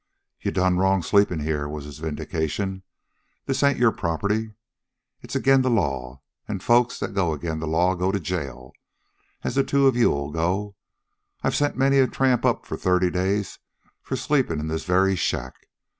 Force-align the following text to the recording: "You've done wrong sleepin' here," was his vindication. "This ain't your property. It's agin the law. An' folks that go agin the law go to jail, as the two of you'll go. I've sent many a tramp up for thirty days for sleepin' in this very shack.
"You've 0.39 0.55
done 0.55 0.77
wrong 0.79 1.03
sleepin' 1.03 1.41
here," 1.41 1.69
was 1.69 1.85
his 1.85 1.99
vindication. 1.99 2.81
"This 3.45 3.61
ain't 3.61 3.77
your 3.77 3.91
property. 3.91 4.55
It's 5.21 5.35
agin 5.35 5.61
the 5.61 5.69
law. 5.69 6.23
An' 6.47 6.59
folks 6.61 6.99
that 6.99 7.13
go 7.13 7.35
agin 7.35 7.59
the 7.59 7.67
law 7.67 7.93
go 7.93 8.11
to 8.11 8.19
jail, 8.19 8.71
as 9.43 9.53
the 9.53 9.63
two 9.63 9.85
of 9.85 9.95
you'll 9.95 10.31
go. 10.31 10.75
I've 11.43 11.55
sent 11.55 11.77
many 11.77 11.99
a 11.99 12.07
tramp 12.07 12.45
up 12.45 12.65
for 12.65 12.77
thirty 12.77 13.11
days 13.11 13.59
for 14.01 14.15
sleepin' 14.15 14.59
in 14.59 14.69
this 14.69 14.85
very 14.85 15.15
shack. 15.15 15.67